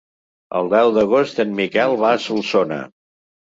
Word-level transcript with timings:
El 0.59 0.71
deu 0.71 0.93
d'agost 0.95 1.43
en 1.45 1.55
Miquel 1.61 1.95
va 2.07 2.13
a 2.17 2.25
Solsona. 2.27 2.85